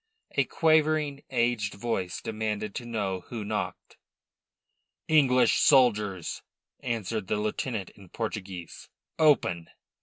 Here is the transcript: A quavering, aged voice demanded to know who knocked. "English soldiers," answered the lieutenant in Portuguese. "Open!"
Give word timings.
A 0.31 0.45
quavering, 0.45 1.21
aged 1.29 1.75
voice 1.75 2.21
demanded 2.21 2.73
to 2.73 2.87
know 2.87 3.21
who 3.27 3.45
knocked. 3.45 3.97
"English 5.07 5.59
soldiers," 5.59 6.41
answered 6.79 7.27
the 7.27 7.37
lieutenant 7.37 7.91
in 7.91 8.09
Portuguese. 8.09 8.89
"Open!" 9.19 9.69